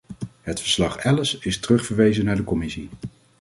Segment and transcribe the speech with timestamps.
[0.41, 2.89] Het verslag-Elles is terugverwezen naar de commissie.